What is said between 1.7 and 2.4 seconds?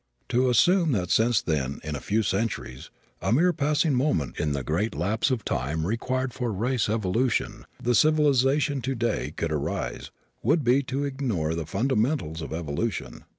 in a few